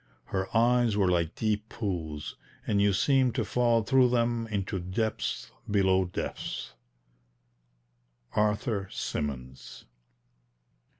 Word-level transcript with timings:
Her 0.33 0.47
eyes 0.57 0.97
were 0.97 1.09
like 1.11 1.35
deep 1.35 1.69
pools, 1.69 2.35
and 2.65 2.81
you 2.81 2.91
seemed 2.91 3.35
to 3.35 3.45
fall 3.45 3.83
through 3.83 4.09
them 4.09 4.47
into 4.47 4.79
depths 4.79 5.51
below 5.69 6.05
depths. 6.05 6.73
ARTHUR 8.31 8.89
SYMONS. 8.89 9.85